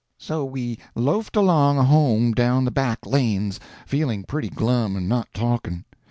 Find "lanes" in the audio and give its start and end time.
3.05-3.59